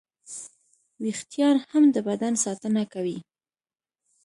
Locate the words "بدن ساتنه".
2.07-2.83